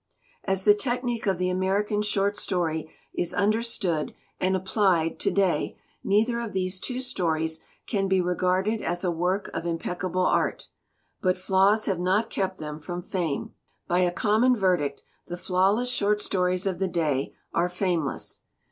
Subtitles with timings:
[0.45, 6.39] "As the technique of the American short story is understood and applied to day, neither
[6.39, 10.69] of these two stories can be regarded as a work of impeccable art.
[11.21, 13.53] But flaws have not kept them from fame.
[13.87, 18.39] By a common verdict the flawless short stories of the day are fameless.